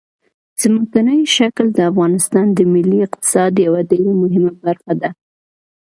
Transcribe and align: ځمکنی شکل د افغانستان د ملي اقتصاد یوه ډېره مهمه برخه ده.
ځمکنی 0.61 1.19
شکل 1.35 1.65
د 1.73 1.79
افغانستان 1.91 2.45
د 2.53 2.59
ملي 2.73 2.99
اقتصاد 3.07 3.51
یوه 3.65 3.81
ډېره 3.91 4.13
مهمه 4.23 4.51
برخه 4.65 4.93
ده. 5.01 5.09